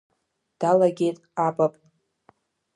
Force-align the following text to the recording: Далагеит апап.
Далагеит 0.59 1.17
апап. 1.45 1.73